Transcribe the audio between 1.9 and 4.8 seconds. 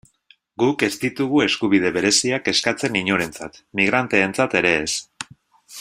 bereziak eskatzen inorentzat, migranteentzat ere